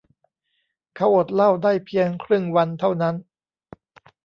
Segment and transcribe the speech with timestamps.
[0.95, 3.15] เขาอดเหล้าได้เพียงครึ่งวันเท่านั้น